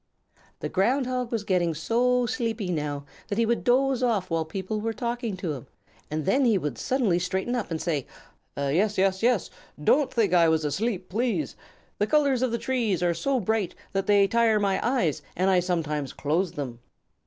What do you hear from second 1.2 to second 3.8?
was getting so sleepy now that he would